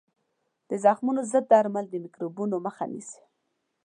[0.69, 3.21] د زخمونو ضد درمل د میکروبونو مخه نیسي.